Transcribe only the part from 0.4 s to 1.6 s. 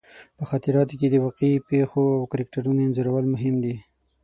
خاطراتو کې د واقعي